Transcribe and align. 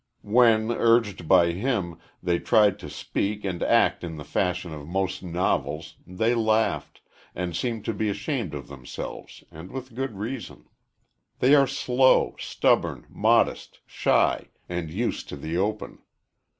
When, 0.25 0.71
urged 0.71 1.27
by 1.27 1.51
him, 1.51 1.99
they 2.23 2.39
tried 2.39 2.79
to 2.79 2.89
speak 2.89 3.45
and 3.45 3.61
act 3.61 4.03
in 4.03 4.17
the 4.17 4.23
fashion 4.23 4.73
of 4.73 4.87
most 4.87 5.21
novels, 5.21 5.93
they 6.07 6.33
laughed, 6.33 7.01
and 7.35 7.55
seemed 7.55 7.85
to 7.85 7.93
be 7.93 8.09
ashamed 8.09 8.55
of 8.55 8.67
themselves, 8.67 9.43
and 9.51 9.69
with 9.69 9.93
good 9.93 10.15
reason. 10.17 10.65
They 11.37 11.53
are 11.53 11.67
slow, 11.67 12.35
stubborn, 12.39 13.05
modest, 13.11 13.79
shy, 13.85 14.47
and 14.67 14.89
used 14.89 15.29
to 15.29 15.35
the 15.35 15.57
open. 15.59 16.01